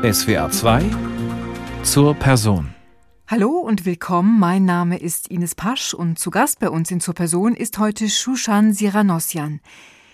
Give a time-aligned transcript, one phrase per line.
[0.00, 0.84] SWA 2
[1.82, 2.72] zur Person.
[3.26, 4.38] Hallo und willkommen.
[4.38, 8.08] Mein Name ist Ines Pasch und zu Gast bei uns in zur Person ist heute
[8.08, 9.60] Shushan Siranossian.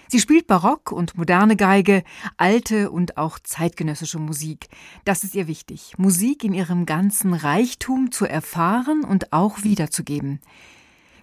[0.09, 2.03] Sie spielt Barock und moderne Geige,
[2.39, 4.69] alte und auch zeitgenössische Musik.
[5.05, 10.41] Das ist ihr wichtig, Musik in ihrem ganzen Reichtum zu erfahren und auch wiederzugeben.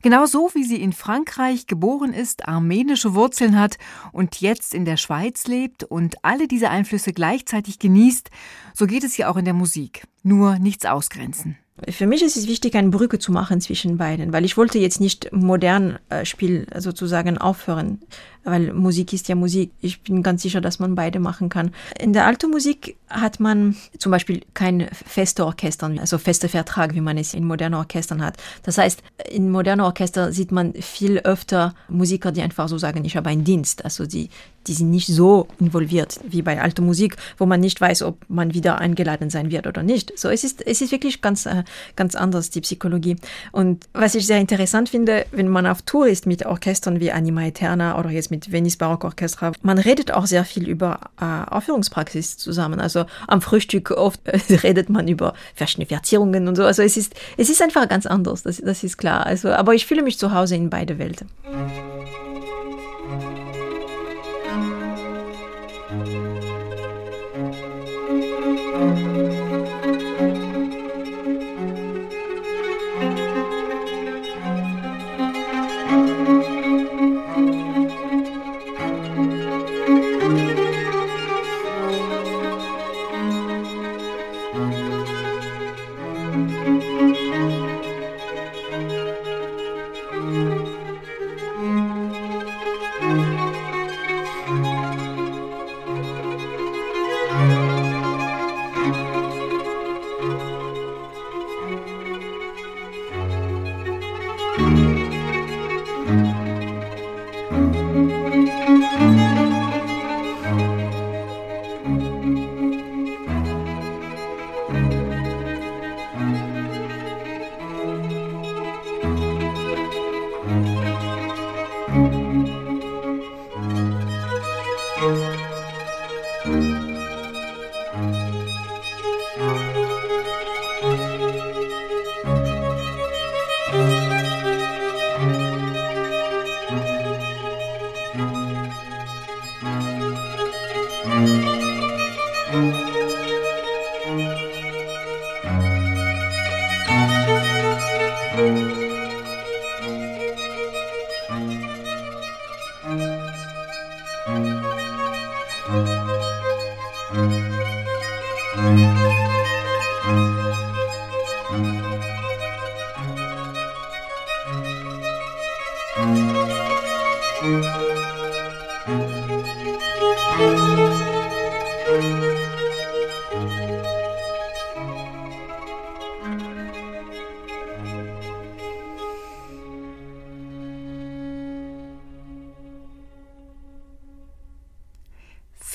[0.02, 3.77] Genauso wie sie in Frankreich geboren ist, armenische Wurzeln hat
[4.11, 8.29] und jetzt in der Schweiz lebt und alle diese Einflüsse gleichzeitig genießt,
[8.73, 10.04] so geht es ihr auch in der Musik.
[10.24, 11.57] Nur nichts ausgrenzen.
[11.89, 15.00] Für mich ist es wichtig, eine Brücke zu machen zwischen beiden, weil ich wollte jetzt
[15.00, 17.99] nicht modern äh, Spiel sozusagen aufhören,
[18.43, 19.71] weil Musik ist ja Musik.
[19.81, 21.71] Ich bin ganz sicher, dass man beide machen kann.
[21.99, 27.01] In der alten Musik hat man zum Beispiel kein feste Orchester, also fester Vertrag, wie
[27.01, 28.37] man es in modernen Orchestern hat.
[28.63, 33.16] Das heißt, in modernen Orchestern sieht man viel öfter Musiker, die einfach so sagen, ich
[33.16, 33.85] habe einen Dienst.
[33.85, 34.30] Also die,
[34.67, 38.53] die sind nicht so involviert wie bei alter Musik, wo man nicht weiß, ob man
[38.53, 40.17] wieder eingeladen sein wird oder nicht.
[40.17, 41.63] So, es ist, es ist wirklich ganz, äh,
[41.95, 43.17] ganz anders, die Psychologie.
[43.51, 47.44] Und was ich sehr interessant finde, wenn man auf Tour ist mit Orchestern wie Anima
[47.44, 52.81] Eterna oder jetzt mit Venice Barockorchestra, man redet auch sehr viel über äh, Aufführungspraxis zusammen.
[52.81, 56.63] Also am Frühstück oft äh, redet man über verschiedene Verzierungen und so.
[56.63, 59.25] Also es ist, es ist einfach ganz anders, das, das ist klar.
[59.25, 61.27] Also, aber ich fühle mich zu Hause in beide Welten.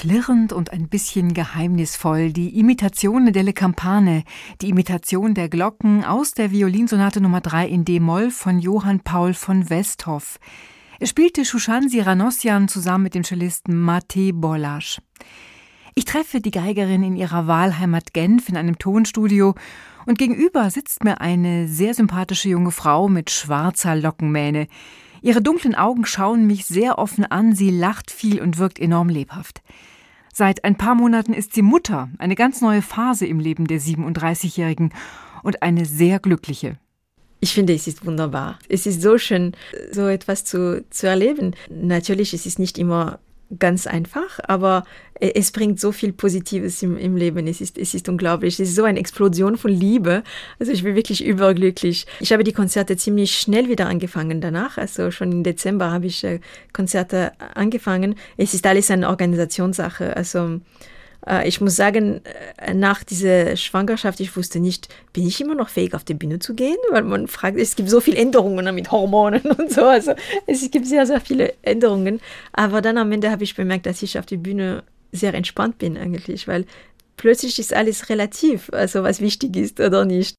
[0.07, 4.23] Flirrend und ein bisschen geheimnisvoll die Imitazione delle Campane,
[4.63, 9.69] die Imitation der Glocken aus der Violinsonate Nummer 3 in D-Moll von Johann Paul von
[9.69, 10.39] Westhoff.
[11.01, 15.01] Er spielte Shushan Siranossian zusammen mit dem Cellisten Mate Bollasch.
[15.97, 19.57] Ich treffe die Geigerin in ihrer Wahlheimat Genf in einem Tonstudio
[20.07, 24.69] und gegenüber sitzt mir eine sehr sympathische junge Frau mit schwarzer Lockenmähne.
[25.21, 29.63] Ihre dunklen Augen schauen mich sehr offen an, sie lacht viel und wirkt enorm lebhaft.
[30.39, 34.93] Seit ein paar Monaten ist sie Mutter, eine ganz neue Phase im Leben der 37-Jährigen
[35.43, 36.77] und eine sehr glückliche.
[37.41, 38.59] Ich finde, es ist wunderbar.
[38.69, 39.53] Es ist so schön,
[39.93, 41.55] so etwas zu, zu erleben.
[41.71, 43.19] Natürlich, es ist nicht immer
[43.59, 44.85] ganz einfach, aber
[45.21, 47.47] es bringt so viel Positives im, im Leben.
[47.47, 48.55] Es ist, es ist unglaublich.
[48.61, 50.23] Es ist so eine Explosion von Liebe.
[50.59, 52.07] Also ich bin wirklich überglücklich.
[52.21, 54.77] Ich habe die Konzerte ziemlich schnell wieder angefangen danach.
[54.77, 56.41] Also schon im Dezember habe ich äh,
[56.73, 58.17] Konzerte angefangen.
[58.37, 60.17] Es ist alles eine Organisationssache.
[60.17, 60.61] Also äh,
[61.47, 62.21] ich muss sagen,
[62.57, 66.39] äh, nach dieser Schwangerschaft, ich wusste nicht, bin ich immer noch fähig, auf die Bühne
[66.39, 66.77] zu gehen?
[66.91, 69.85] Weil man fragt, es gibt so viele Änderungen mit Hormonen und so.
[69.85, 70.15] Also
[70.47, 72.21] es gibt sehr, sehr viele Änderungen.
[72.53, 75.97] Aber dann am Ende habe ich bemerkt, dass ich auf die Bühne sehr entspannt bin
[75.97, 76.65] eigentlich, weil
[77.17, 80.37] plötzlich ist alles relativ, also was wichtig ist oder nicht.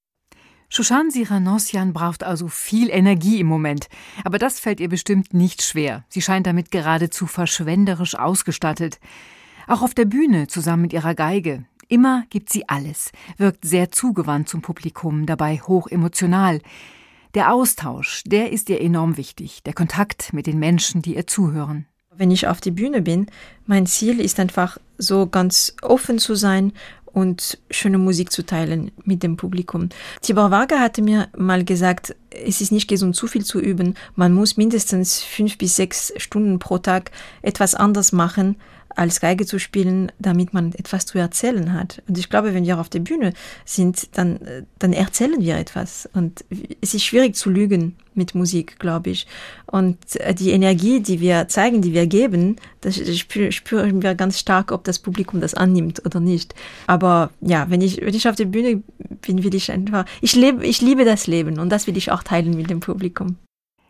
[0.70, 3.88] Shushan Siranossian braucht also viel Energie im Moment.
[4.26, 6.04] Aber das fällt ihr bestimmt nicht schwer.
[6.10, 9.00] Sie scheint damit geradezu verschwenderisch ausgestattet.
[9.68, 11.66] Auch auf der Bühne zusammen mit ihrer Geige.
[11.90, 16.62] Immer gibt sie alles, wirkt sehr zugewandt zum Publikum, dabei hoch emotional.
[17.34, 21.86] Der Austausch, der ist ihr enorm wichtig, der Kontakt mit den Menschen, die ihr zuhören.
[22.16, 23.28] Wenn ich auf die Bühne bin,
[23.66, 26.72] mein Ziel ist einfach so ganz offen zu sein
[27.06, 29.90] und schöne Musik zu teilen mit dem Publikum.
[30.22, 33.96] Tibor Varga hatte mir mal gesagt, es ist nicht gesund, zu viel zu üben.
[34.16, 37.12] Man muss mindestens fünf bis sechs Stunden pro Tag
[37.42, 38.56] etwas anders machen,
[38.98, 42.02] als Geige zu spielen, damit man etwas zu erzählen hat.
[42.08, 43.34] Und ich glaube, wenn wir auf der Bühne
[43.64, 44.40] sind, dann,
[44.80, 46.10] dann erzählen wir etwas.
[46.14, 46.44] Und
[46.82, 49.28] es ist schwierig zu lügen mit Musik, glaube ich.
[49.68, 49.98] Und
[50.40, 54.98] die Energie, die wir zeigen, die wir geben, das spüren wir ganz stark, ob das
[54.98, 56.56] Publikum das annimmt oder nicht.
[56.88, 58.82] Aber ja, wenn ich, wenn ich auf der Bühne
[59.22, 62.24] bin, will ich einfach, ich lebe, ich liebe das Leben und das will ich auch
[62.24, 63.38] teilen mit dem Publikum.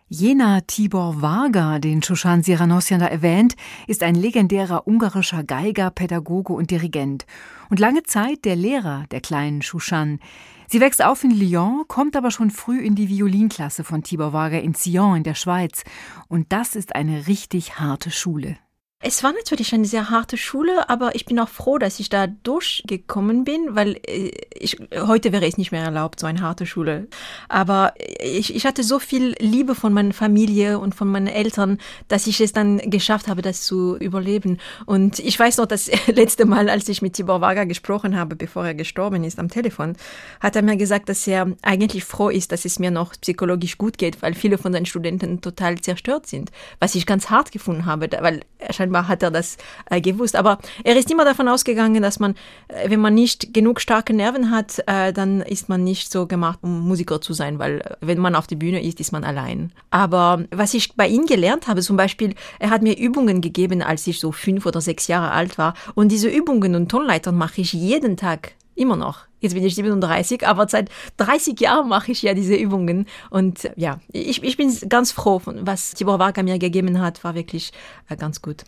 [0.09, 3.57] Jener Tibor Varga, den Shushan Siranossian da erwähnt,
[3.87, 7.25] ist ein legendärer ungarischer Geiger, Pädagoge und Dirigent
[7.69, 10.19] und lange Zeit der Lehrer der kleinen Shushan.
[10.67, 14.59] Sie wächst auf in Lyon, kommt aber schon früh in die Violinklasse von Tibor Varga
[14.59, 15.83] in Sion in der Schweiz.
[16.29, 18.55] Und das ist eine richtig harte Schule.
[18.99, 22.25] Es war natürlich eine sehr harte Schule, aber ich bin auch froh, dass ich da
[22.25, 27.07] durchgekommen bin, weil äh, ich, heute wäre es nicht mehr erlaubt, so eine harte Schule.
[27.47, 31.77] Aber ich, ich hatte so viel Liebe von meiner Familie und von meinen Eltern,
[32.07, 34.57] dass ich es dann geschafft habe, das zu überleben.
[34.87, 38.65] Und ich weiß noch, das letzte Mal, als ich mit Tibor Varga gesprochen habe, bevor
[38.65, 39.95] er gestorben ist am Telefon,
[40.39, 43.99] hat er mir gesagt, dass er eigentlich froh ist, dass es mir noch psychologisch gut
[43.99, 46.49] geht, weil viele von den Studenten total zerstört sind.
[46.79, 49.57] Was ich ganz hart gefunden habe, weil er scheinbar hat er das
[49.89, 50.35] äh, gewusst.
[50.35, 52.35] Aber er ist immer davon ausgegangen, dass man,
[52.67, 56.59] äh, wenn man nicht genug starke Nerven hat, äh, dann ist man nicht so gemacht,
[56.61, 59.71] um Musiker zu sein, weil äh, wenn man auf der Bühne ist, ist man allein.
[59.91, 64.07] Aber was ich bei ihm gelernt habe, zum Beispiel, er hat mir Übungen gegeben, als
[64.07, 65.73] ich so fünf oder sechs Jahre alt war.
[65.95, 69.27] Und diese Übungen und Tonleitern mache ich jeden Tag immer noch.
[69.39, 73.05] Jetzt bin ich 37, aber seit 30 Jahren mache ich ja diese Übungen.
[73.29, 77.71] Und ja, ich, ich bin ganz froh, was Tibor Varga mir gegeben hat, war wirklich
[78.17, 78.63] ganz gut.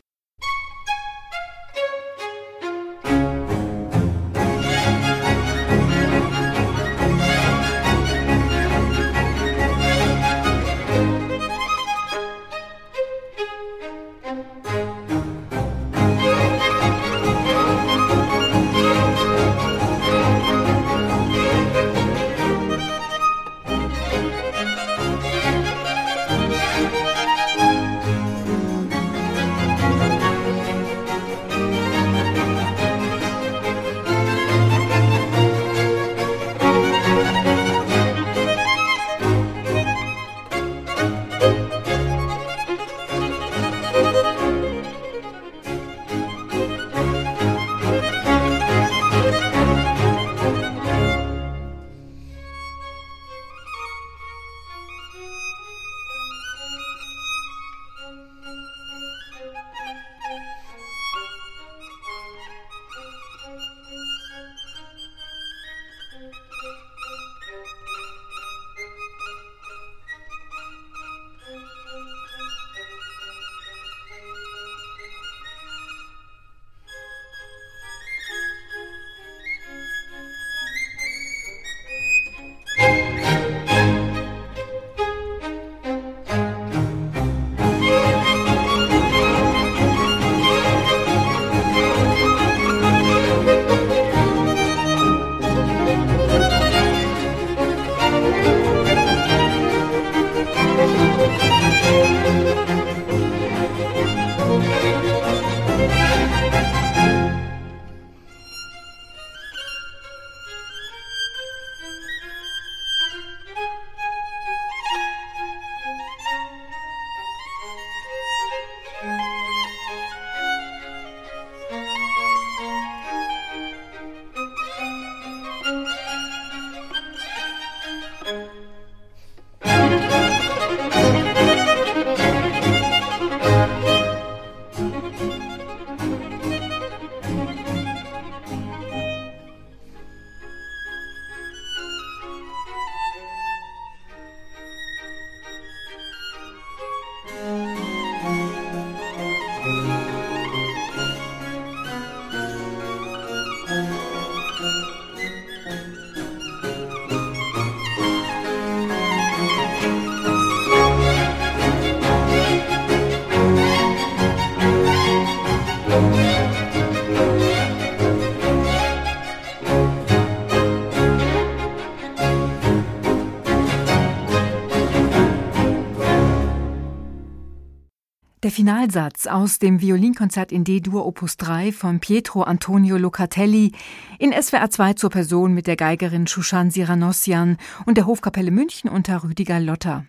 [178.49, 183.73] Der Finalsatz aus dem Violinkonzert in D-Dur Opus 3 von Pietro Antonio Locatelli
[184.17, 189.23] in SWR 2 zur Person mit der Geigerin Shushan Siranossian und der Hofkapelle München unter
[189.23, 190.07] Rüdiger Lotter.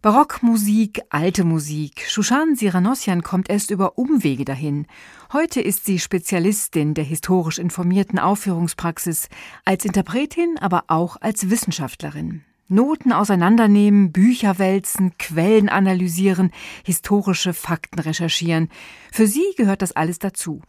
[0.00, 2.06] Barockmusik, alte Musik.
[2.08, 4.86] Shushan Siranossian kommt erst über Umwege dahin.
[5.30, 9.28] Heute ist sie Spezialistin der historisch informierten Aufführungspraxis,
[9.66, 12.46] als Interpretin, aber auch als Wissenschaftlerin.
[12.68, 16.50] Noten auseinandernehmen, Bücher wälzen, Quellen analysieren,
[16.84, 18.68] historische Fakten recherchieren.
[19.10, 20.60] Für sie gehört das alles dazu.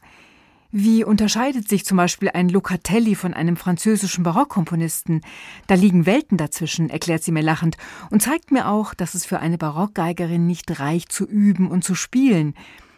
[0.71, 5.21] Wie unterscheidet sich zum Beispiel ein Locatelli von einem französischen Barockkomponisten?
[5.65, 7.75] Da liegen Welten dazwischen, erklärt sie mir lachend
[8.11, 11.95] und zeigt mir auch, dass es für eine Barockgeigerin nicht reicht zu üben und zu
[11.95, 12.53] spielen.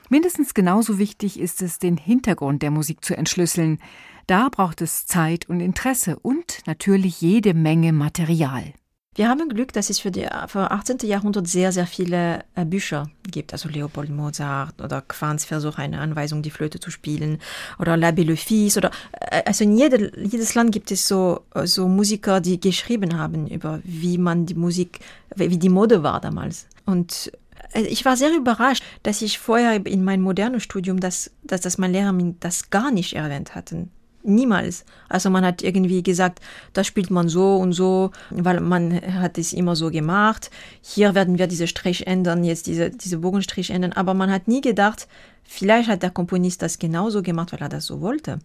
[0.09, 3.79] Mindestens genauso wichtig ist es, den Hintergrund der Musik zu entschlüsseln.
[4.27, 8.73] Da braucht es Zeit und Interesse und natürlich jede Menge Material.
[9.13, 10.99] Wir haben Glück, dass es für, die, für 18.
[11.03, 13.51] Jahrhundert sehr, sehr viele äh, Bücher gibt.
[13.51, 17.39] Also Leopold Mozart oder Quants Versuch, eine Anweisung, die Flöte zu spielen
[17.77, 18.89] oder L'Abbé Le Fils oder,
[19.19, 23.81] äh, also in jede, jedes Land gibt es so, so Musiker, die geschrieben haben über,
[23.83, 25.01] wie man die Musik,
[25.35, 26.67] wie die Mode war damals.
[26.85, 27.33] Und
[27.73, 31.77] äh, ich war sehr überrascht, dass ich vorher in meinem modernen Studium, dass, dass, dass
[31.77, 33.91] mein Lehrer das gar nicht erwähnt hatten.
[34.23, 34.85] Niemals.
[35.09, 36.39] Also man hat irgendwie gesagt,
[36.73, 40.51] das spielt man so und so, weil man hat es immer so gemacht.
[40.81, 43.93] Hier werden wir diese Strich ändern, jetzt diese, diese Bogenstrich ändern.
[43.93, 45.07] Aber man hat nie gedacht,
[45.43, 48.39] vielleicht hat der Komponist das genauso gemacht, weil er das so wollte.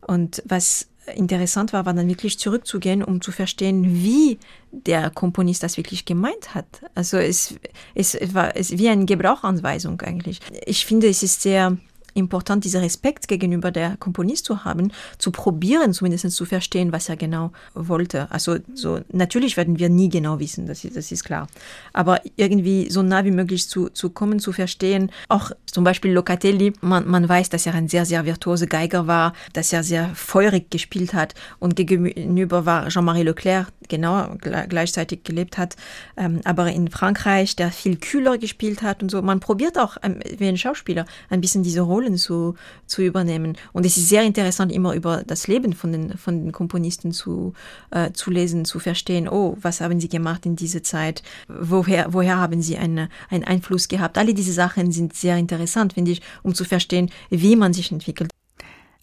[0.00, 4.38] Und was interessant war, war dann wirklich zurückzugehen, um zu verstehen, wie
[4.70, 6.66] der Komponist das wirklich gemeint hat.
[6.94, 7.54] Also es,
[7.94, 10.40] es war es wie eine Gebrauchanweisung eigentlich.
[10.64, 11.76] Ich finde, es ist sehr
[12.14, 17.16] important, diesen Respekt gegenüber der Komponist zu haben, zu probieren, zumindest zu verstehen, was er
[17.16, 18.30] genau wollte.
[18.30, 21.46] Also so natürlich werden wir nie genau wissen, das ist, das ist klar.
[21.92, 25.10] Aber irgendwie so nah wie möglich zu, zu kommen, zu verstehen.
[25.28, 29.32] Auch zum Beispiel Locatelli, man, man weiß, dass er ein sehr, sehr virtuose Geiger war,
[29.52, 35.76] dass er sehr feurig gespielt hat und gegenüber war Jean-Marie Leclerc, genau gleichzeitig gelebt hat,
[36.16, 39.22] ähm, aber in Frankreich, der viel kühler gespielt hat und so.
[39.22, 42.54] Man probiert auch ähm, wie ein Schauspieler ein bisschen diese Rolle Rollen zu,
[42.86, 43.56] zu übernehmen.
[43.72, 47.52] Und es ist sehr interessant, immer über das Leben von den, von den Komponisten zu,
[47.90, 52.38] äh, zu lesen, zu verstehen, oh, was haben sie gemacht in dieser Zeit, woher, woher
[52.38, 54.18] haben sie eine, einen Einfluss gehabt.
[54.18, 58.30] Alle diese Sachen sind sehr interessant, finde ich, um zu verstehen, wie man sich entwickelt.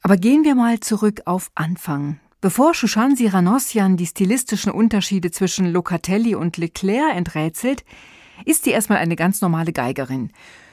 [0.01, 2.19] Aber gehen wir mal zurück auf Anfang.
[2.41, 7.83] Bevor Shushan Siranossian die stilistischen Unterschiede zwischen Locatelli und Leclerc enträtselt,
[8.45, 10.31] ist sie erstmal eine ganz normale Geigerin.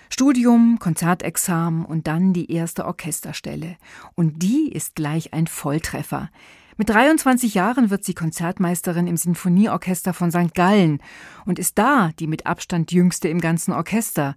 [0.09, 3.79] Studium, Konzertexamen und dann die erste Orchesterstelle.
[4.15, 6.31] Und die ist gleich ein Volltreffer.
[6.77, 10.55] Mit 23 Jahren wird sie Konzertmeisterin im Sinfonieorchester von St.
[10.55, 11.01] Gallen
[11.47, 14.37] und ist da die mit Abstand jüngste im ganzen Orchester.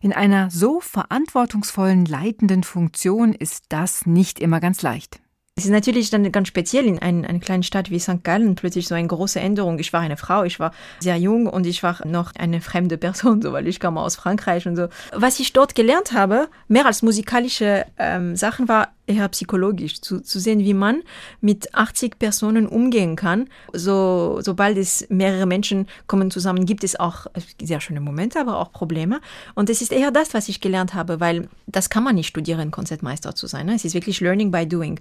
[0.00, 5.20] In einer so verantwortungsvollen leitenden Funktion ist das nicht immer ganz leicht.
[5.56, 8.24] Es ist natürlich dann ganz speziell in einer eine kleinen Stadt wie St.
[8.24, 9.78] Gallen plötzlich so eine große Änderung.
[9.78, 13.40] Ich war eine Frau, ich war sehr jung und ich war noch eine fremde Person,
[13.42, 14.88] so weil ich kam aus Frankreich und so.
[15.12, 20.38] Was ich dort gelernt habe, mehr als musikalische ähm, Sachen war eher psychologisch, zu, zu
[20.38, 21.02] sehen, wie man
[21.40, 23.48] mit 80 Personen umgehen kann.
[23.72, 27.26] So, sobald es mehrere Menschen kommen zusammen, gibt es auch
[27.62, 29.20] sehr schöne Momente, aber auch Probleme.
[29.54, 32.70] Und es ist eher das, was ich gelernt habe, weil das kann man nicht studieren,
[32.70, 33.66] Konzertmeister zu sein.
[33.66, 33.74] Ne?
[33.74, 35.00] Es ist wirklich Learning by Doing.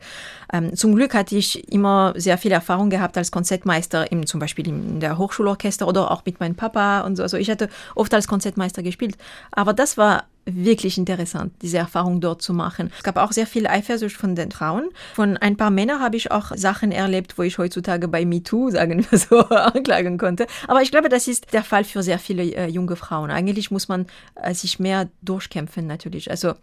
[0.51, 4.67] Ähm, zum Glück hatte ich immer sehr viel Erfahrung gehabt als Konzertmeister, im, zum Beispiel
[4.67, 7.23] in der Hochschulorchester oder auch mit meinem Papa und so.
[7.23, 9.17] Also ich hatte oft als Konzertmeister gespielt.
[9.51, 12.91] Aber das war wirklich interessant, diese Erfahrung dort zu machen.
[12.97, 14.89] Es gab auch sehr viel Eifersucht von den Frauen.
[15.15, 19.05] Von ein paar Männern habe ich auch Sachen erlebt, wo ich heutzutage bei MeToo, sagen
[19.09, 20.47] wir so, anklagen konnte.
[20.67, 23.31] Aber ich glaube, das ist der Fall für sehr viele äh, junge Frauen.
[23.31, 26.29] Eigentlich muss man äh, sich mehr durchkämpfen, natürlich.
[26.29, 26.53] Also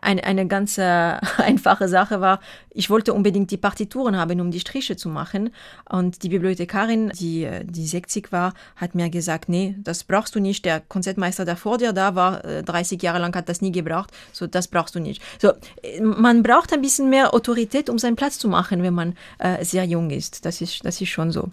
[0.00, 0.82] eine, eine ganz äh,
[1.36, 5.50] einfache Sache war, ich wollte unbedingt die Partituren haben, um die Striche zu machen.
[5.88, 10.40] Und die Bibliothekarin, die, äh, die 60 war, hat mir gesagt, nee, das brauchst du
[10.40, 10.64] nicht.
[10.64, 14.10] Der Konzertmeister, der vor dir da war, 30 äh, Jahre lang hat das nie gebraucht.
[14.32, 15.22] So, das brauchst du nicht.
[15.40, 15.52] So,
[16.00, 19.84] man braucht ein bisschen mehr Autorität, um seinen Platz zu machen, wenn man äh, sehr
[19.84, 20.44] jung ist.
[20.44, 21.50] Das ist, das ist schon so.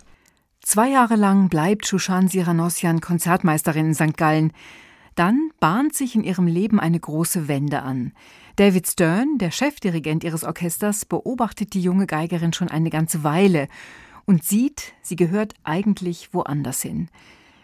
[0.62, 4.18] Zwei Jahre lang bleibt Shushan Siranossian Konzertmeisterin in St.
[4.18, 4.52] Gallen.
[5.20, 8.14] Dann bahnt sich in ihrem Leben eine große Wende an.
[8.56, 13.68] David Stern, der Chefdirigent ihres Orchesters, beobachtet die junge Geigerin schon eine ganze Weile
[14.24, 17.10] und sieht, sie gehört eigentlich woanders hin.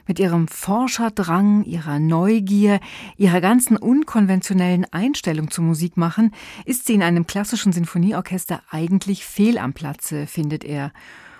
[0.05, 2.81] Mit ihrem Forscherdrang, ihrer Neugier,
[3.15, 6.33] ihrer ganzen unkonventionellen Einstellung zum Musikmachen
[6.65, 10.91] ist sie in einem klassischen Sinfonieorchester eigentlich fehl am Platze, findet er,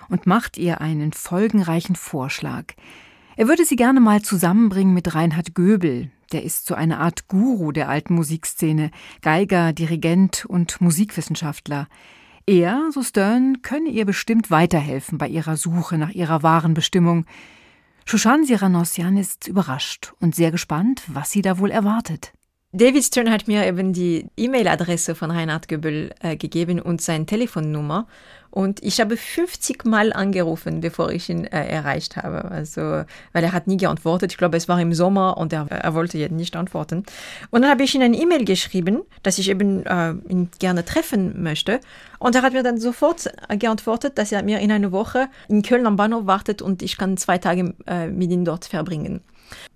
[0.08, 2.72] und macht ihr einen folgenreichen Vorschlag.
[3.38, 6.10] Er würde sie gerne mal zusammenbringen mit Reinhard Göbel.
[6.32, 8.90] Der ist so eine Art Guru der alten Musikszene,
[9.20, 11.86] Geiger, Dirigent und Musikwissenschaftler.
[12.46, 17.26] Er, so Stern, könne ihr bestimmt weiterhelfen bei ihrer Suche nach ihrer wahren Bestimmung.
[18.06, 22.32] Shushan Siranossian ist überrascht und sehr gespannt, was sie da wohl erwartet.
[22.76, 28.06] David Stern hat mir eben die E-Mail-Adresse von Reinhard Göbel äh, gegeben und seine Telefonnummer.
[28.50, 32.44] Und ich habe 50 Mal angerufen, bevor ich ihn äh, erreicht habe.
[32.50, 32.82] Also,
[33.32, 34.32] weil er hat nie geantwortet.
[34.32, 37.04] Ich glaube, es war im Sommer und er, er wollte jetzt nicht antworten.
[37.50, 41.42] Und dann habe ich ihm eine E-Mail geschrieben, dass ich eben äh, ihn gerne treffen
[41.42, 41.80] möchte.
[42.18, 45.86] Und er hat mir dann sofort geantwortet, dass er mir in einer Woche in Köln
[45.86, 49.22] am Bahnhof wartet und ich kann zwei Tage äh, mit ihm dort verbringen.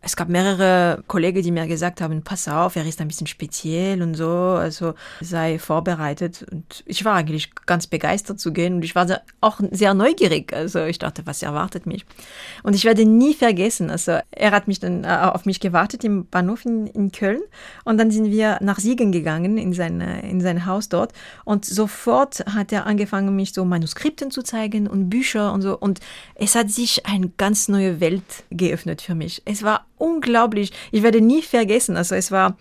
[0.03, 4.03] Es gab mehrere Kollegen, die mir gesagt haben, pass auf, er ist ein bisschen speziell
[4.03, 6.47] und so, also sei vorbereitet.
[6.51, 9.07] Und ich war eigentlich ganz begeistert zu gehen und ich war
[9.43, 10.55] auch sehr neugierig.
[10.55, 12.07] Also ich dachte, was erwartet mich?
[12.63, 16.27] Und ich werde nie vergessen, also er hat mich dann äh, auf mich gewartet im
[16.27, 17.43] Bahnhof in, in Köln
[17.85, 21.13] und dann sind wir nach Siegen gegangen in sein, in sein Haus dort
[21.45, 26.01] und sofort hat er angefangen, mich so Manuskripten zu zeigen und Bücher und so und
[26.37, 29.43] es hat sich eine ganz neue Welt geöffnet für mich.
[29.45, 30.73] Es war unglaublich.
[30.91, 31.97] Ich werde nie vergessen.
[31.97, 32.57] Also es war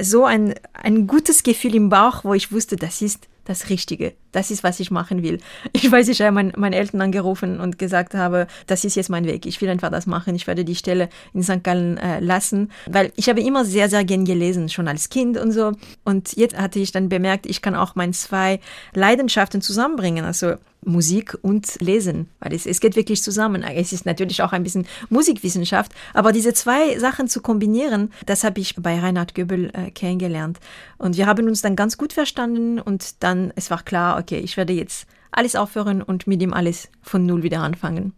[0.00, 4.14] so ein, ein gutes Gefühl im Bauch, wo ich wusste, das ist das Richtige.
[4.32, 5.38] Das ist, was ich machen will.
[5.72, 9.24] Ich weiß, ich habe mein, meine Eltern angerufen und gesagt habe, das ist jetzt mein
[9.24, 9.46] Weg.
[9.46, 10.34] Ich will einfach das machen.
[10.34, 11.62] Ich werde die Stelle in St.
[11.62, 15.52] Gallen äh, lassen, weil ich habe immer sehr, sehr gern gelesen, schon als Kind und
[15.52, 15.72] so.
[16.04, 18.60] Und jetzt hatte ich dann bemerkt, ich kann auch meine zwei
[18.94, 20.24] Leidenschaften zusammenbringen.
[20.24, 23.62] Also Musik und Lesen, weil es, es geht wirklich zusammen.
[23.62, 28.60] Es ist natürlich auch ein bisschen Musikwissenschaft, aber diese zwei Sachen zu kombinieren, das habe
[28.60, 30.58] ich bei Reinhard Göbel äh, kennengelernt.
[30.96, 34.56] Und wir haben uns dann ganz gut verstanden und dann, es war klar, okay, ich
[34.56, 38.14] werde jetzt alles aufhören und mit ihm alles von Null wieder anfangen.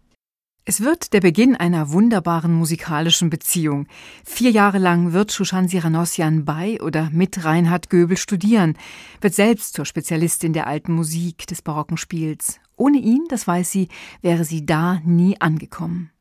[0.69, 3.87] Es wird der Beginn einer wunderbaren musikalischen Beziehung.
[4.23, 8.77] Vier Jahre lang wird Shushan Siranossian bei oder mit Reinhard Göbel studieren,
[9.19, 12.59] wird selbst zur Spezialistin der alten Musik des barocken Spiels.
[12.75, 13.87] Ohne ihn, das weiß sie,
[14.21, 16.11] wäre sie da nie angekommen.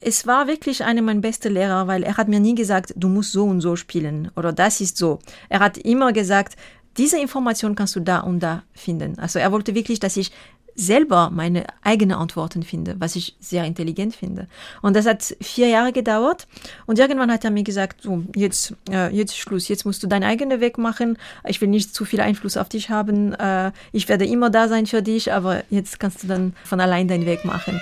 [0.00, 3.32] Es war wirklich einer meiner besten Lehrer, weil er hat mir nie gesagt, du musst
[3.32, 5.18] so und so spielen oder das ist so.
[5.50, 6.56] Er hat immer gesagt,
[6.96, 9.18] diese Information kannst du da und da finden.
[9.18, 10.32] Also er wollte wirklich, dass ich
[10.78, 14.46] selber meine eigenen Antworten finde, was ich sehr intelligent finde.
[14.80, 16.46] Und das hat vier Jahre gedauert.
[16.86, 20.24] Und irgendwann hat er mir gesagt, so, jetzt, äh, jetzt Schluss, jetzt musst du deinen
[20.24, 21.18] eigenen Weg machen.
[21.46, 23.34] Ich will nicht zu viel Einfluss auf dich haben.
[23.34, 27.08] Äh, ich werde immer da sein für dich, aber jetzt kannst du dann von allein
[27.08, 27.80] deinen Weg machen.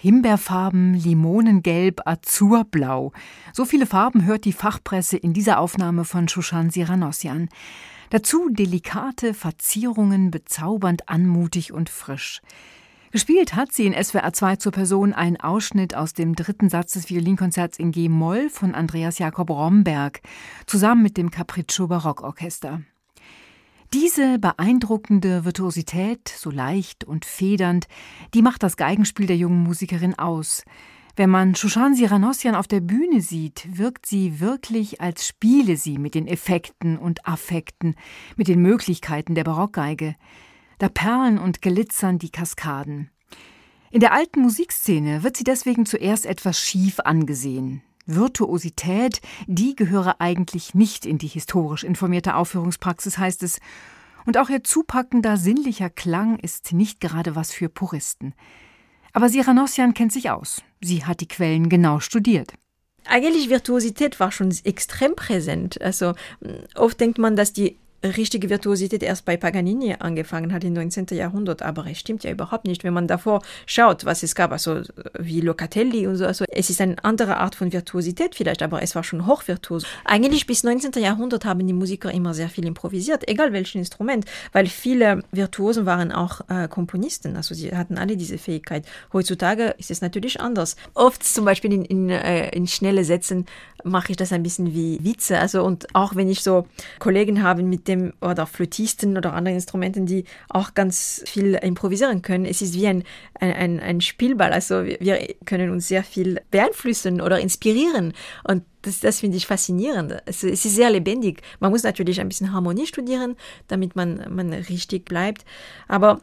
[0.00, 3.12] Himbeerfarben, Limonengelb, Azurblau.
[3.52, 7.50] So viele Farben hört die Fachpresse in dieser Aufnahme von Shushan Siranossian.
[8.08, 12.40] Dazu delikate Verzierungen, bezaubernd anmutig und frisch.
[13.10, 17.10] Gespielt hat sie in SWR 2 zur Person ein Ausschnitt aus dem dritten Satz des
[17.10, 20.22] Violinkonzerts in G-Moll von Andreas Jakob Romberg,
[20.64, 22.80] zusammen mit dem Capriccio Barockorchester.
[23.92, 27.88] Diese beeindruckende Virtuosität, so leicht und federnd,
[28.34, 30.62] die macht das Geigenspiel der jungen Musikerin aus.
[31.16, 36.14] Wenn man Shushan Siranossian auf der Bühne sieht, wirkt sie wirklich, als spiele sie mit
[36.14, 37.96] den Effekten und Affekten,
[38.36, 40.14] mit den Möglichkeiten der Barockgeige.
[40.78, 43.10] Da perlen und glitzern die Kaskaden.
[43.90, 47.82] In der alten Musikszene wird sie deswegen zuerst etwas schief angesehen.
[48.06, 53.60] Virtuosität, die gehöre eigentlich nicht in die historisch informierte Aufführungspraxis, heißt es.
[54.26, 58.34] Und auch ihr zupackender, sinnlicher Klang ist nicht gerade was für Puristen.
[59.12, 60.62] Aber Siranossian kennt sich aus.
[60.80, 62.52] Sie hat die Quellen genau studiert.
[63.06, 65.80] Eigentlich Virtuosität war schon extrem präsent.
[65.80, 66.14] Also
[66.76, 71.06] oft denkt man, dass die richtige Virtuosität erst bei Paganini angefangen hat im 19.
[71.10, 74.82] Jahrhundert, aber es stimmt ja überhaupt nicht, wenn man davor schaut, was es gab, also
[75.18, 76.24] wie Locatelli und so.
[76.24, 79.84] Also es ist eine andere Art von Virtuosität vielleicht, aber es war schon hochvirtuos.
[80.04, 80.92] Eigentlich bis 19.
[81.02, 86.12] Jahrhundert haben die Musiker immer sehr viel improvisiert, egal welches Instrument, weil viele Virtuosen waren
[86.12, 88.86] auch äh, Komponisten, also sie hatten alle diese Fähigkeit.
[89.12, 90.76] Heutzutage ist es natürlich anders.
[90.94, 93.46] Oft zum Beispiel in, in, äh, in schnelle Sätzen
[93.84, 96.66] mache ich das ein bisschen wie Witze, also und auch wenn ich so
[96.98, 102.44] Kollegen habe mit dem oder Flötisten oder anderen Instrumenten, die auch ganz viel improvisieren können.
[102.44, 104.52] Es ist wie ein, ein, ein Spielball.
[104.52, 108.14] Also wir können uns sehr viel beeinflussen oder inspirieren.
[108.44, 110.22] Und das, das finde ich faszinierend.
[110.26, 111.42] Es, es ist sehr lebendig.
[111.58, 113.36] Man muss natürlich ein bisschen Harmonie studieren,
[113.68, 115.44] damit man, man richtig bleibt.
[115.88, 116.20] Aber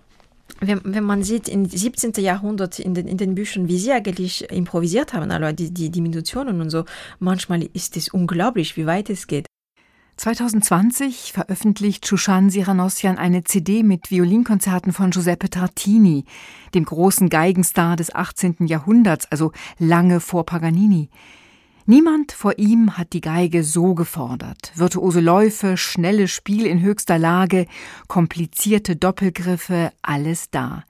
[0.59, 2.13] wenn, wenn man sieht, im 17.
[2.17, 6.61] Jahrhundert in den, in den Büchern, wie sie eigentlich improvisiert haben, also die, die Diminutionen
[6.61, 6.85] und so,
[7.19, 9.45] manchmal ist es unglaublich, wie weit es geht.
[10.17, 16.25] 2020 veröffentlicht Shushan Siranossian eine CD mit Violinkonzerten von Giuseppe Tartini,
[16.73, 18.65] dem großen Geigenstar des 18.
[18.65, 21.09] Jahrhunderts, also lange vor Paganini.
[21.85, 24.71] Niemand vor ihm hat die Geige so gefordert.
[24.75, 27.67] Virtuose Läufe, schnelle Spiel in höchster Lage,
[28.07, 30.83] komplizierte Doppelgriffe, alles da.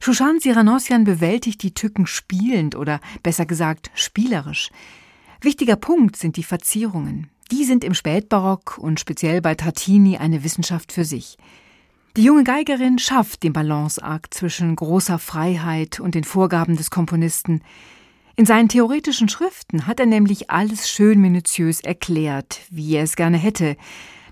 [0.00, 4.70] Shushan Siranossian bewältigt die Tücken spielend oder besser gesagt spielerisch.
[5.40, 7.30] Wichtiger Punkt sind die Verzierungen.
[7.50, 11.36] Die sind im Spätbarock und speziell bei Tartini eine Wissenschaft für sich.
[12.16, 17.62] Die junge Geigerin schafft den Balanceakt zwischen großer Freiheit und den Vorgaben des Komponisten.
[18.36, 23.36] In seinen theoretischen Schriften hat er nämlich alles schön minutiös erklärt, wie er es gerne
[23.36, 23.76] hätte.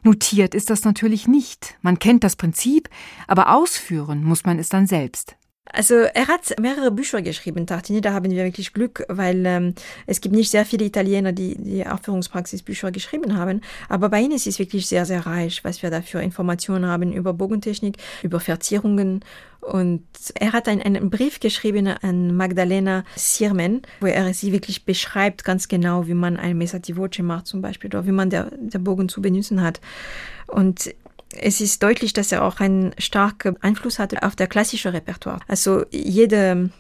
[0.03, 1.77] Notiert ist das natürlich nicht.
[1.83, 2.89] Man kennt das Prinzip,
[3.27, 5.38] aber ausführen muss man es dann selbst.
[5.73, 9.75] Also er hat mehrere Bücher geschrieben, Tartini, da haben wir wirklich Glück, weil ähm,
[10.07, 14.47] es gibt nicht sehr viele Italiener, die die Aufführungspraxisbücher geschrieben haben, aber bei ihnen ist
[14.47, 19.25] es wirklich sehr, sehr reich, was wir da für Informationen haben über Bogentechnik, über Verzierungen
[19.61, 20.03] und
[20.35, 25.69] er hat einen, einen Brief geschrieben an Magdalena Sirmen, wo er sie wirklich beschreibt, ganz
[25.69, 28.79] genau, wie man ein Messa di Voce macht zum Beispiel, oder wie man der, der
[28.79, 29.81] Bogen zu benutzen hat.
[30.47, 30.95] Und
[31.33, 35.41] es ist deutlich, dass er auch einen starken Einfluss hatte auf der klassische Repertoire.
[35.47, 36.71] Also jede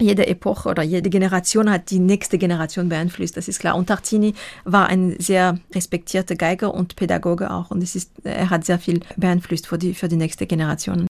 [0.00, 3.76] jede Epoche oder jede Generation hat die nächste Generation beeinflusst, das ist klar.
[3.76, 7.70] Und Tartini war ein sehr respektierter Geiger und Pädagoge auch.
[7.70, 11.06] Und es ist, er hat sehr viel beeinflusst für die, für die nächste Generation.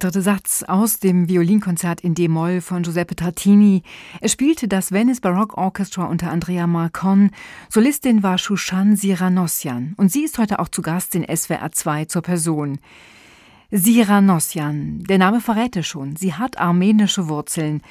[0.00, 3.82] Dritte Satz aus dem Violinkonzert in D-Moll von Giuseppe Tartini.
[4.20, 7.30] Er spielte das Venice Baroque Orchestra unter Andrea Marcon.
[7.68, 12.22] Solistin war Shushan Siranossian und sie ist heute auch zu Gast in SWR 2 zur
[12.22, 12.78] Person.
[13.70, 17.82] Siranossian, der Name verrät es schon, sie hat armenische Wurzeln.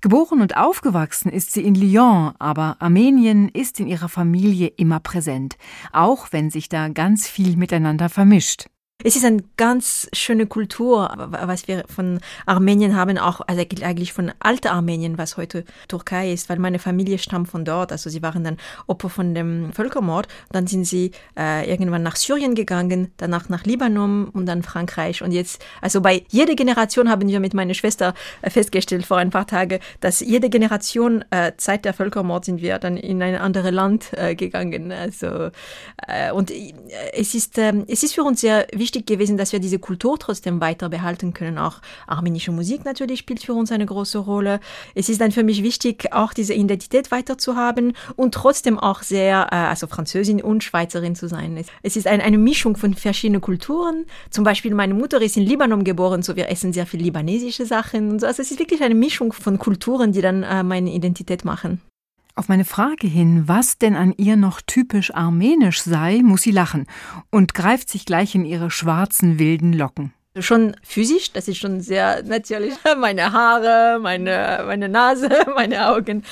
[0.00, 5.58] Geboren und aufgewachsen ist sie in Lyon, aber Armenien ist in ihrer Familie immer präsent,
[5.92, 8.68] auch wenn sich da ganz viel miteinander vermischt.
[9.04, 14.32] Es ist eine ganz schöne Kultur, was wir von Armenien haben, auch also eigentlich von
[14.40, 17.92] alter Armenien, was heute Türkei ist, weil meine Familie stammt von dort.
[17.92, 18.56] Also sie waren dann
[18.88, 20.26] Opfer von dem Völkermord.
[20.50, 25.22] Dann sind sie äh, irgendwann nach Syrien gegangen, danach nach Libanon und dann Frankreich.
[25.22, 29.30] Und jetzt, also bei jeder Generation haben wir mit meiner Schwester äh, festgestellt vor ein
[29.30, 33.70] paar Tagen, dass jede Generation äh, seit der Völkermord sind wir dann in ein anderes
[33.70, 34.90] Land äh, gegangen.
[34.90, 35.50] Also
[36.08, 36.74] äh, und äh,
[37.12, 40.18] es ist äh, es ist für uns sehr wichtig wichtig gewesen, dass wir diese Kultur
[40.18, 41.58] trotzdem weiter behalten können.
[41.58, 44.60] Auch armenische Musik natürlich spielt für uns eine große Rolle.
[44.94, 49.02] Es ist dann für mich wichtig, auch diese Identität weiter zu haben und trotzdem auch
[49.02, 51.62] sehr, äh, also Französin und Schweizerin zu sein.
[51.82, 54.06] Es ist ein, eine Mischung von verschiedenen Kulturen.
[54.30, 58.10] Zum Beispiel meine Mutter ist in Libanon geboren, so wir essen sehr viel libanesische Sachen.
[58.10, 58.26] Und so.
[58.26, 61.82] Also es ist wirklich eine Mischung von Kulturen, die dann äh, meine Identität machen.
[62.38, 66.86] Auf meine Frage hin, was denn an ihr noch typisch armenisch sei, muss sie lachen
[67.32, 70.12] und greift sich gleich in ihre schwarzen, wilden Locken.
[70.38, 72.74] Schon physisch, das ist schon sehr natürlich.
[73.00, 76.22] Meine Haare, meine, meine Nase, meine Augen.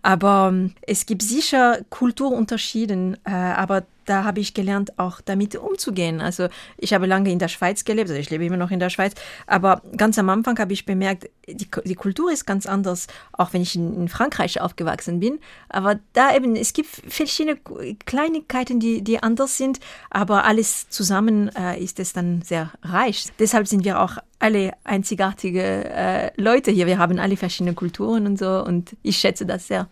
[0.00, 6.20] Aber ähm, es gibt sicher Kulturunterschiede, äh, aber da habe ich gelernt, auch damit umzugehen.
[6.20, 8.90] Also ich habe lange in der Schweiz gelebt, also ich lebe immer noch in der
[8.90, 9.14] Schweiz,
[9.46, 13.62] aber ganz am Anfang habe ich bemerkt, die, die Kultur ist ganz anders, auch wenn
[13.62, 15.40] ich in, in, Frankreich aufgewachsen bin.
[15.68, 17.58] Aber da eben, es gibt verschiedene
[18.06, 23.26] Kleinigkeiten, die, die anders sind, aber alles zusammen äh, ist es dann sehr reich.
[23.38, 26.86] Deshalb sind wir auch alle einzigartige äh, Leute hier.
[26.86, 29.88] Wir haben alle verschiedene Kulturen und so und ich schätze das sehr.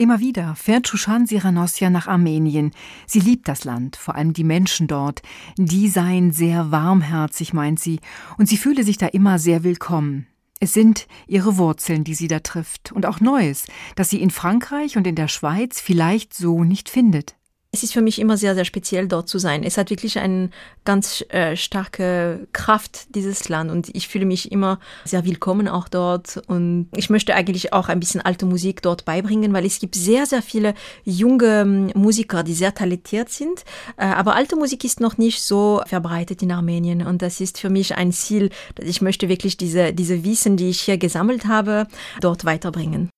[0.00, 2.70] Immer wieder fährt Shushan Siranossia nach Armenien.
[3.06, 5.20] Sie liebt das Land, vor allem die Menschen dort.
[5.58, 8.00] Die seien sehr warmherzig, meint sie,
[8.38, 10.26] und sie fühle sich da immer sehr willkommen.
[10.58, 14.96] Es sind ihre Wurzeln, die sie da trifft, und auch Neues, das sie in Frankreich
[14.96, 17.36] und in der Schweiz vielleicht so nicht findet.
[17.72, 19.62] Es ist für mich immer sehr, sehr speziell dort zu sein.
[19.62, 20.50] Es hat wirklich eine
[20.84, 23.70] ganz äh, starke Kraft, dieses Land.
[23.70, 26.42] Und ich fühle mich immer sehr willkommen auch dort.
[26.48, 30.26] Und ich möchte eigentlich auch ein bisschen alte Musik dort beibringen, weil es gibt sehr,
[30.26, 33.64] sehr viele junge ähm, Musiker, die sehr talentiert sind.
[33.96, 37.06] Äh, aber alte Musik ist noch nicht so verbreitet in Armenien.
[37.06, 40.70] Und das ist für mich ein Ziel, dass ich möchte wirklich diese, diese Wissen, die
[40.70, 41.86] ich hier gesammelt habe,
[42.20, 43.10] dort weiterbringen.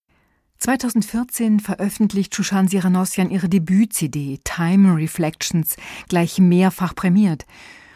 [0.62, 5.74] 2014 veröffentlicht Shushan Siranossian ihre Debüt-CD Time Reflections,
[6.08, 7.46] gleich mehrfach prämiert.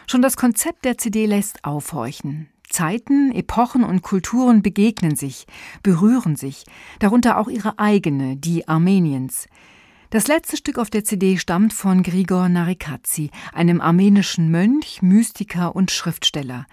[0.05, 2.49] Schon das Konzept der CD lässt aufhorchen.
[2.69, 5.47] Zeiten, Epochen und Kulturen begegnen sich,
[5.81, 6.65] berühren sich,
[6.99, 9.47] darunter auch ihre eigene, die Armeniens.
[10.09, 15.89] Das letzte Stück auf der CD stammt von Grigor Narikazi, einem armenischen Mönch, Mystiker und
[15.89, 16.65] Schriftsteller.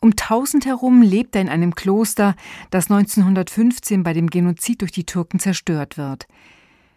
[0.00, 2.34] Um 1000 herum lebt er in einem Kloster,
[2.70, 6.26] das 1915 bei dem Genozid durch die Türken zerstört wird.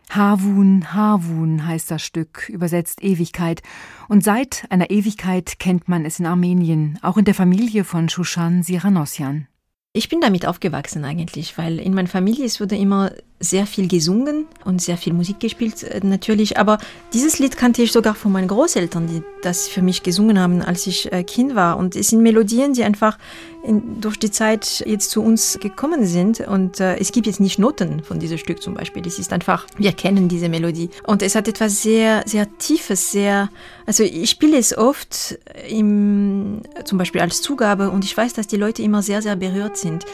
[0.09, 3.61] Havun, Havun heißt das Stück, übersetzt Ewigkeit.
[4.09, 8.61] Und seit einer Ewigkeit kennt man es in Armenien, auch in der Familie von Shushan
[8.61, 9.47] Siranossian.
[9.93, 13.11] Ich bin damit aufgewachsen eigentlich, weil in meiner Familie es wurde immer
[13.41, 16.57] sehr viel gesungen und sehr viel Musik gespielt äh, natürlich.
[16.57, 16.77] Aber
[17.11, 20.87] dieses Lied kannte ich sogar von meinen Großeltern, die das für mich gesungen haben, als
[20.87, 21.77] ich äh, Kind war.
[21.77, 23.17] Und es sind Melodien, die einfach
[23.63, 26.39] in, durch die Zeit jetzt zu uns gekommen sind.
[26.41, 29.05] Und äh, es gibt jetzt nicht Noten von diesem Stück zum Beispiel.
[29.05, 30.89] Es ist einfach, wir kennen diese Melodie.
[31.03, 33.49] Und es hat etwas sehr, sehr Tiefes, sehr,
[33.87, 38.57] also ich spiele es oft im, zum Beispiel als Zugabe und ich weiß, dass die
[38.57, 40.05] Leute immer sehr, sehr berührt sind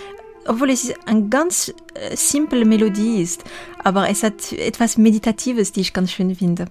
[0.47, 3.43] obwohl es eine ganz äh, simple Melodie ist,
[3.83, 6.65] aber es hat etwas Meditatives, die ich ganz schön finde.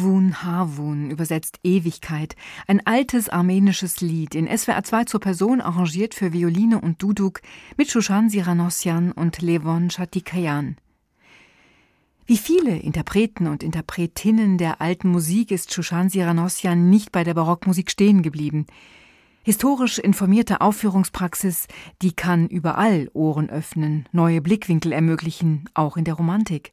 [0.00, 2.34] Havun Havun, übersetzt Ewigkeit,
[2.66, 7.42] ein altes armenisches Lied, in SWR 2 zur Person arrangiert für Violine und Duduk
[7.76, 10.76] mit Shushan Siranossian und Levon Chatikayan.
[12.24, 17.90] Wie viele Interpreten und Interpretinnen der alten Musik ist Shushan Siranossian nicht bei der Barockmusik
[17.90, 18.64] stehen geblieben.
[19.42, 21.66] Historisch informierte Aufführungspraxis,
[22.00, 26.72] die kann überall Ohren öffnen, neue Blickwinkel ermöglichen, auch in der Romantik.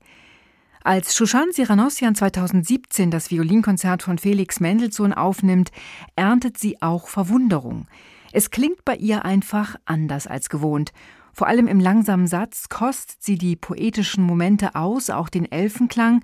[0.88, 5.70] Als Shushan Siranossian 2017 das Violinkonzert von Felix Mendelssohn aufnimmt,
[6.16, 7.88] erntet sie auch Verwunderung.
[8.32, 10.94] Es klingt bei ihr einfach anders als gewohnt.
[11.34, 16.24] Vor allem im langsamen Satz kostet sie die poetischen Momente aus, auch den Elfenklang,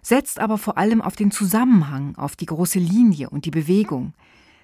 [0.00, 4.14] setzt aber vor allem auf den Zusammenhang, auf die große Linie und die Bewegung.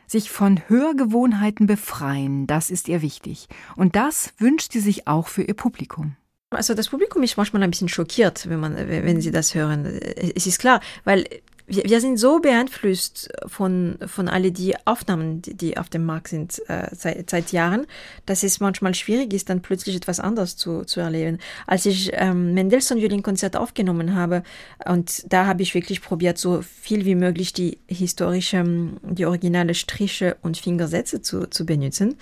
[0.06, 3.48] Sich von Hörgewohnheiten befreien, das ist ihr wichtig.
[3.76, 6.16] Und das wünscht sie sich auch für ihr Publikum.
[6.50, 9.84] Also das Publikum ist manchmal ein bisschen schockiert, wenn man, wenn sie das hören.
[9.84, 11.26] Es ist klar, weil
[11.66, 16.28] wir, wir sind so beeinflusst von, von alle die Aufnahmen, die, die auf dem Markt
[16.28, 17.86] sind äh, seit, seit Jahren,
[18.24, 21.36] dass es manchmal schwierig ist, dann plötzlich etwas anderes zu, zu erleben.
[21.66, 24.42] Als ich ähm, Mendelssohn Violinkonzert aufgenommen habe,
[24.86, 28.64] und da habe ich wirklich probiert, so viel wie möglich die historische,
[29.02, 32.16] die originale Striche und Fingersätze zu, zu benutzen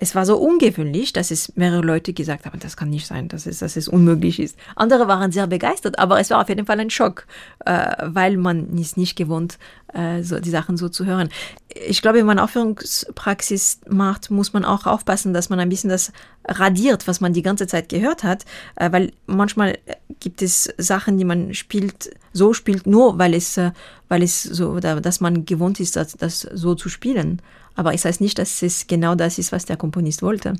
[0.00, 3.46] es war so ungewöhnlich, dass es mehrere Leute gesagt haben, das kann nicht sein, dass
[3.46, 4.56] es, dass es unmöglich ist.
[4.76, 7.26] Andere waren sehr begeistert, aber es war auf jeden Fall ein Schock,
[7.64, 9.58] äh, weil man ist nicht gewohnt,
[9.92, 11.30] äh, so, die Sachen so zu hören.
[11.74, 16.12] Ich glaube, wenn man Aufführungspraxis macht, muss man auch aufpassen, dass man ein bisschen das
[16.46, 18.44] radiert, was man die ganze Zeit gehört hat,
[18.76, 19.78] äh, weil manchmal
[20.20, 23.72] gibt es Sachen, die man spielt, so spielt, nur weil es, äh,
[24.08, 27.42] weil es so, dass man gewohnt ist, das, das so zu spielen.
[27.78, 30.54] Aber es heißt nicht, dass es genau das ist, was der Komponist wollte.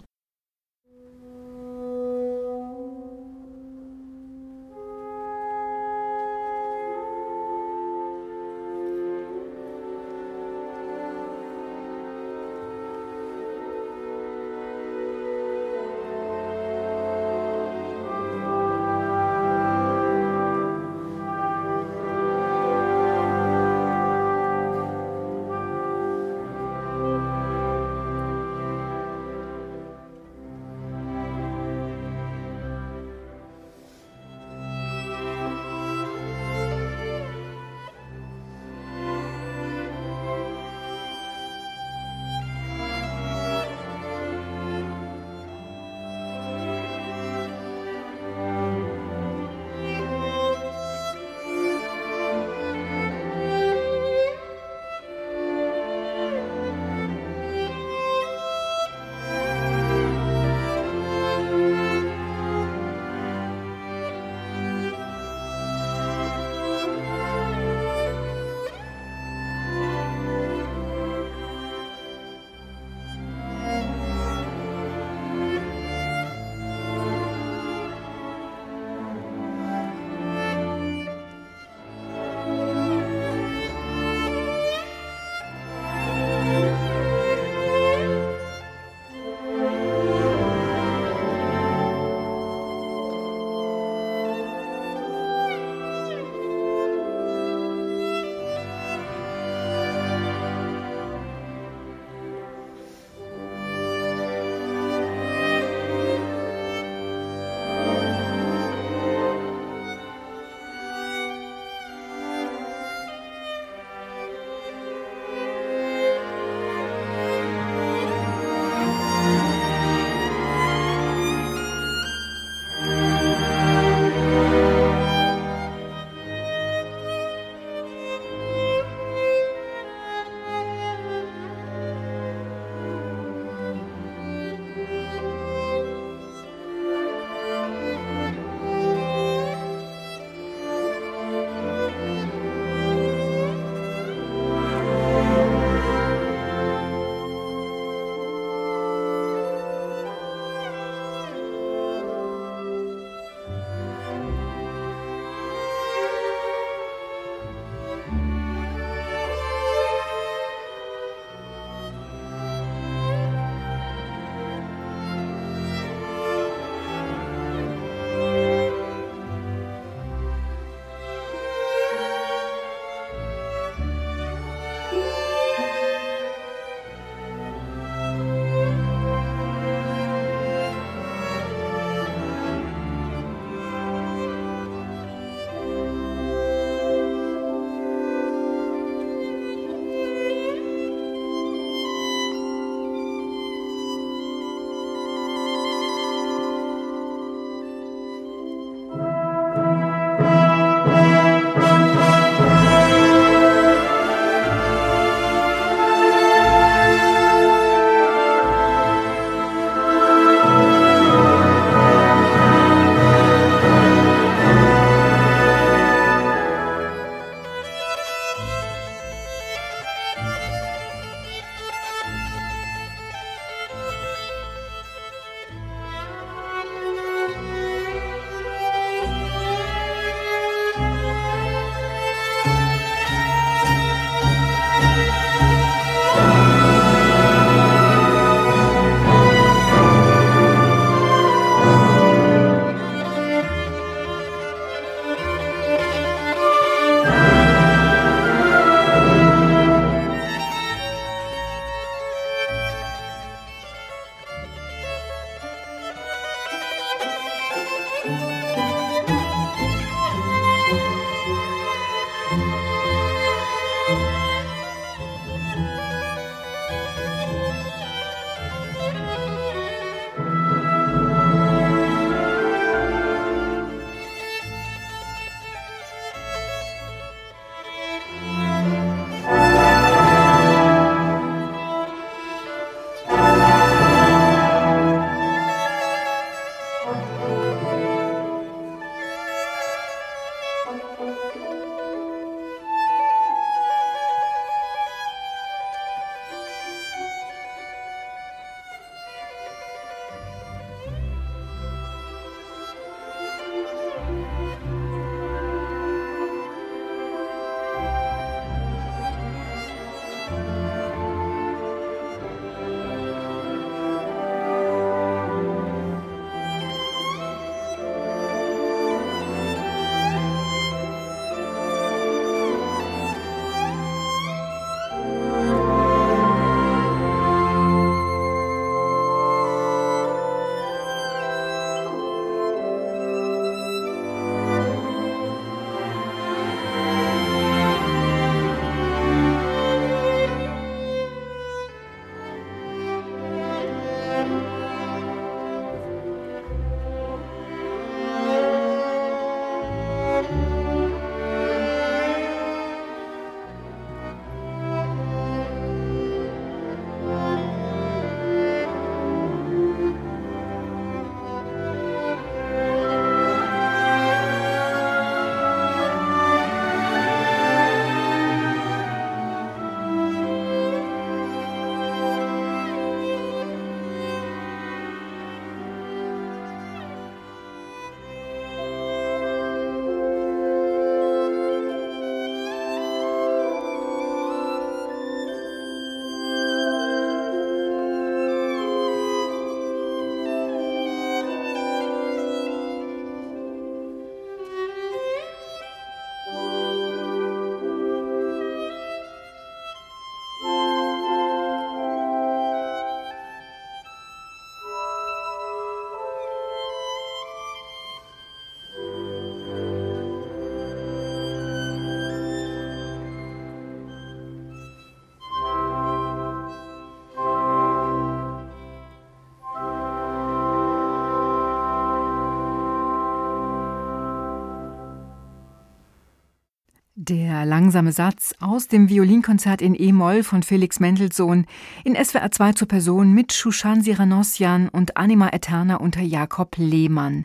[427.09, 431.47] Der langsame Satz aus dem Violinkonzert in E-Moll von Felix Mendelssohn
[431.83, 437.25] in SWR 2 zur Person mit Shushan Siranossian und Anima Eterna unter Jakob Lehmann.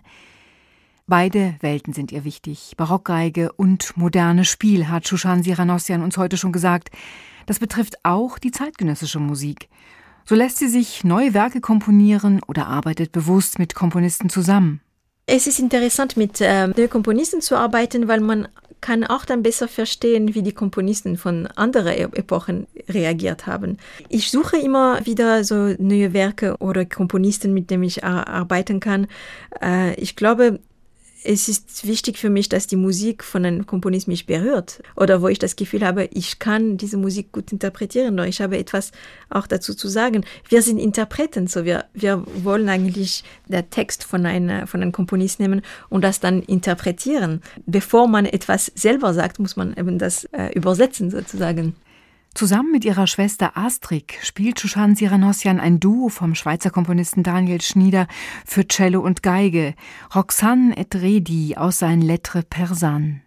[1.06, 6.54] Beide Welten sind ihr wichtig, Barockgeige und moderne Spiel, hat Shushan Siranossian uns heute schon
[6.54, 6.90] gesagt.
[7.46, 9.68] Das betrifft auch die zeitgenössische Musik.
[10.24, 14.80] So lässt sie sich neue Werke komponieren oder arbeitet bewusst mit Komponisten zusammen.
[15.26, 18.48] Es ist interessant, mit äh, Komponisten zu arbeiten, weil man
[18.84, 23.78] kann auch dann besser verstehen, wie die Komponisten von anderen e-, Epochen reagiert haben.
[24.10, 29.08] Ich suche immer wieder so neue Werke oder Komponisten, mit denen ich arbeiten kann.
[29.62, 30.60] Äh, ich glaube,
[31.24, 35.28] es ist wichtig für mich, dass die Musik von einem Komponist mich berührt oder wo
[35.28, 38.92] ich das Gefühl habe, ich kann diese Musik gut interpretieren oder ich habe etwas
[39.30, 40.26] auch dazu zu sagen.
[40.50, 45.40] Wir sind Interpreten, so wir, wir wollen eigentlich der Text von einer, von einem Komponist
[45.40, 47.42] nehmen und das dann interpretieren.
[47.66, 51.76] Bevor man etwas selber sagt, muss man eben das äh, übersetzen sozusagen.
[52.36, 58.08] Zusammen mit ihrer Schwester Astrid spielt Shushan Siranossian ein Duo vom Schweizer Komponisten Daniel Schnieder
[58.46, 59.76] für Cello und Geige,
[60.14, 63.23] Roxane et Redi aus seinen Lettres Persan.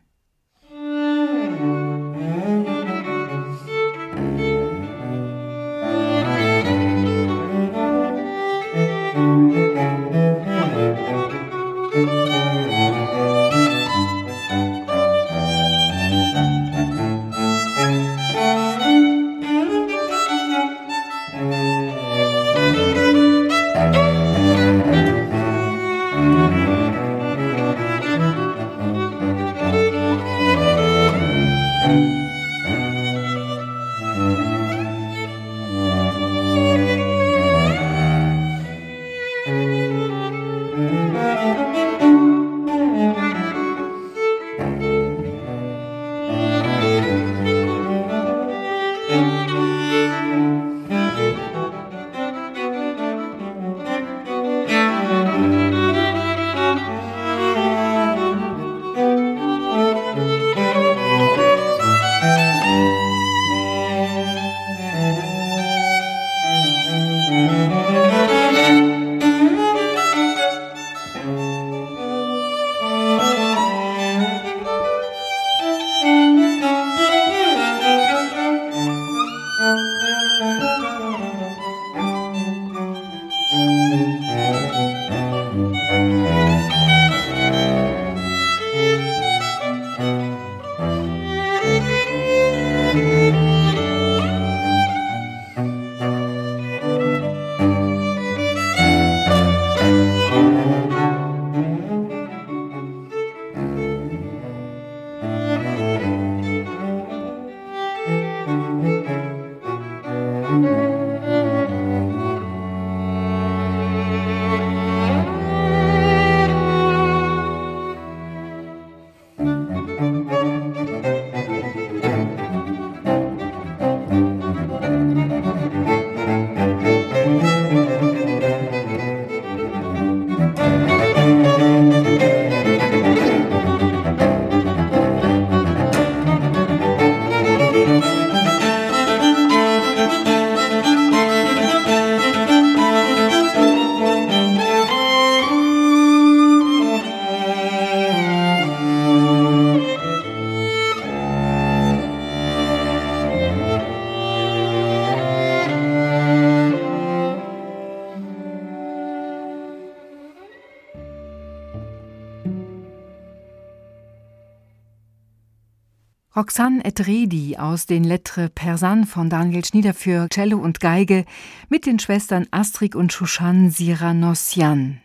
[166.37, 171.25] Roxane Etredi aus den Lettres Persan von Daniel Schnieder für Cello und Geige
[171.71, 175.01] mit den Schwestern Astrid und Shushan Siranossian.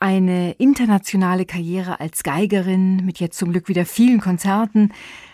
[0.00, 4.92] Eine internationale Karriere als Geigerin mit jetzt zum Glück wieder vielen Konzerten.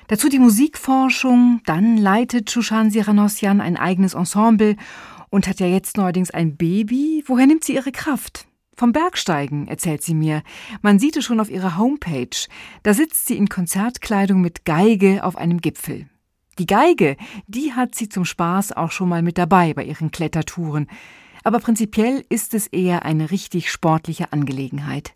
[0.08, 1.62] Dazu die Musikforschung.
[1.64, 4.76] Dann leitet Shushan Siranossian ein eigenes Ensemble
[5.30, 7.24] und hat ja jetzt neuerdings ein Baby.
[7.26, 8.45] Woher nimmt sie ihre Kraft?
[8.76, 10.42] Vom Bergsteigen, erzählt sie mir.
[10.82, 12.36] Man sieht es schon auf ihrer Homepage.
[12.82, 16.06] Da sitzt sie in Konzertkleidung mit Geige auf einem Gipfel.
[16.58, 17.16] Die Geige,
[17.46, 20.88] die hat sie zum Spaß auch schon mal mit dabei bei ihren Klettertouren.
[21.42, 25.14] Aber prinzipiell ist es eher eine richtig sportliche Angelegenheit.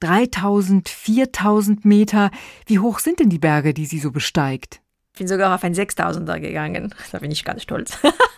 [0.00, 2.32] 3000, 4000 Meter.
[2.66, 4.80] Wie hoch sind denn die Berge, die sie so besteigt?
[5.12, 6.92] Ich bin sogar auf ein 6000er gegangen.
[7.12, 7.98] Da bin ich ganz stolz.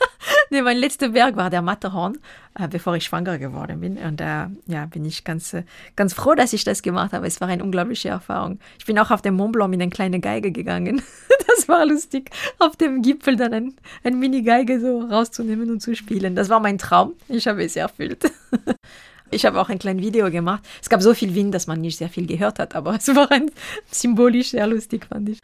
[0.51, 2.19] nee, mein letzter Berg war der Matterhorn,
[2.59, 3.99] äh, bevor ich schwanger geworden bin.
[3.99, 5.65] Und da äh, ja, bin ich ganz, äh,
[5.97, 7.27] ganz froh, dass ich das gemacht habe.
[7.27, 8.59] Es war eine unglaubliche Erfahrung.
[8.79, 11.03] Ich bin auch auf dem Mont Blanc mit einer kleinen Geige gegangen.
[11.47, 16.35] das war lustig, auf dem Gipfel dann ein, ein Mini-Geige so rauszunehmen und zu spielen.
[16.35, 17.15] Das war mein Traum.
[17.29, 18.31] Ich habe es erfüllt.
[19.31, 20.63] Ich habe auch ein kleines Video gemacht.
[20.81, 23.31] Es gab so viel Wind, dass man nicht sehr viel gehört hat, aber es war
[23.33, 23.51] ein,
[23.91, 25.39] symbolisch sehr lustig, fand ich.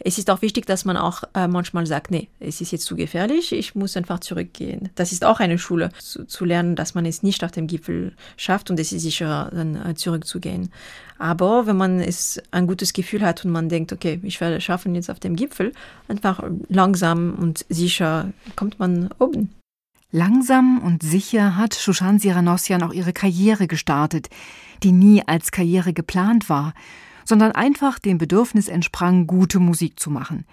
[0.00, 2.96] Es ist auch wichtig, dass man auch äh, manchmal sagt, nee, es ist jetzt zu
[2.96, 4.90] gefährlich, ich muss einfach zurückgehen.
[4.96, 8.12] Das ist auch eine Schule, zu, zu lernen, dass man es nicht auf dem Gipfel
[8.36, 10.72] schafft und es ist sicherer, dann äh, zurückzugehen.
[11.18, 14.64] Aber wenn man es ein gutes Gefühl hat und man denkt, okay, ich werde es
[14.64, 15.72] schaffen jetzt auf dem Gipfel,
[16.08, 19.54] einfach langsam und sicher kommt man oben.
[20.10, 24.28] Langsam und sicher hat Shushan Siranossian auch ihre Karriere gestartet,
[24.82, 26.72] die nie als Karriere geplant war
[27.24, 30.44] sondern einfach dem Bedürfnis entsprang, gute Musik zu machen.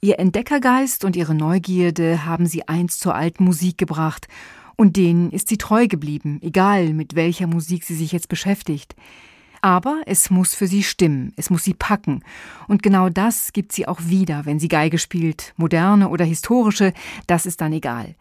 [0.00, 4.28] Ihr Entdeckergeist und ihre Neugierde haben sie einst zur alten Musik gebracht,
[4.76, 8.96] und denen ist sie treu geblieben, egal mit welcher Musik sie sich jetzt beschäftigt.
[9.62, 12.22] Aber es muss für sie stimmen, es muss sie packen.
[12.68, 16.92] Und genau das gibt sie auch wieder, wenn sie Geige spielt, moderne oder historische,
[17.26, 18.14] das ist dann egal.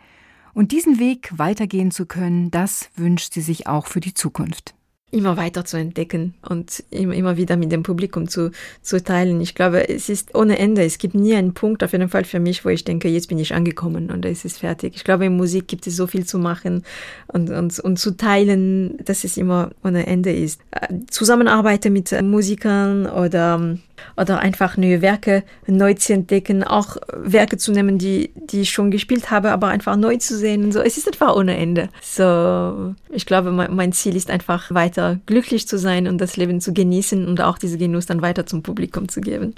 [0.53, 4.73] Und diesen Weg weitergehen zu können, das wünscht sie sich auch für die Zukunft
[5.13, 8.51] immer weiter zu entdecken und immer, wieder mit dem Publikum zu,
[8.81, 9.39] zu teilen.
[9.41, 10.83] Ich glaube, es ist ohne Ende.
[10.83, 13.37] Es gibt nie einen Punkt, auf jeden Fall für mich, wo ich denke, jetzt bin
[13.37, 14.93] ich angekommen und es ist fertig.
[14.95, 16.83] Ich glaube, in Musik gibt es so viel zu machen
[17.27, 20.59] und, und, und zu teilen, dass es immer ohne Ende ist.
[20.71, 23.77] Äh, Zusammenarbeiten mit Musikern oder
[24.17, 28.91] oder einfach neue Werke neu zu entdecken, auch Werke zu nehmen, die, die ich schon
[28.91, 30.71] gespielt habe, aber einfach neu zu sehen.
[30.71, 31.89] So, es ist einfach ohne Ende.
[32.01, 36.73] So, ich glaube, mein, Ziel ist einfach weiter glücklich zu sein und das Leben zu
[36.73, 39.53] genießen und auch diese Genuss dann weiter zum Publikum zu geben.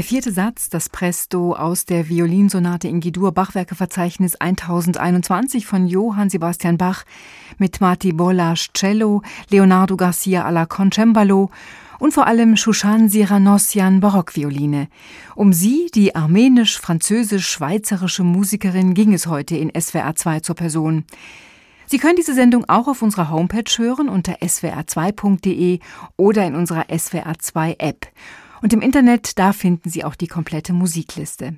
[0.00, 6.78] Der vierte Satz, das Presto aus der Violinsonate in G-Dur Bachwerkeverzeichnis 1021 von Johann Sebastian
[6.78, 7.04] Bach
[7.58, 9.20] mit Marti Bolas Cello,
[9.50, 11.50] Leonardo Garcia alla Concembalo
[11.98, 14.88] und vor allem Shushan Siranossian Barockvioline.
[15.34, 21.04] Um sie, die armenisch-französisch-schweizerische Musikerin, ging es heute in SWR 2 zur Person.
[21.84, 25.80] Sie können diese Sendung auch auf unserer Homepage hören unter swr2.de
[26.16, 28.06] oder in unserer SWR 2 App.
[28.62, 31.54] Und im Internet, da finden Sie auch die komplette Musikliste.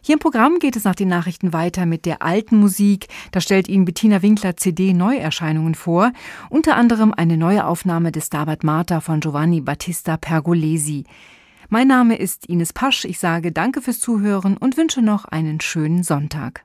[0.00, 3.08] Hier im Programm geht es nach den Nachrichten weiter mit der alten Musik.
[3.32, 6.12] Da stellt Ihnen Bettina Winkler CD Neuerscheinungen vor,
[6.50, 11.04] unter anderem eine neue Aufnahme des Stabat Mater von Giovanni Battista Pergolesi.
[11.68, 13.04] Mein Name ist Ines Pasch.
[13.04, 16.64] Ich sage Danke fürs Zuhören und wünsche noch einen schönen Sonntag.